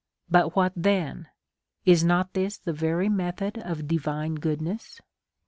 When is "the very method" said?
2.57-3.59